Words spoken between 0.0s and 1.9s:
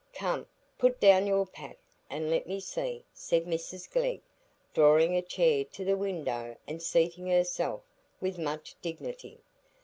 "Come, put down your pack,